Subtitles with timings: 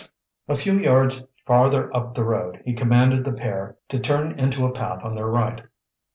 [0.47, 4.71] A few yards farther up the road he commanded the pair to turn into a
[4.71, 5.61] path on their right.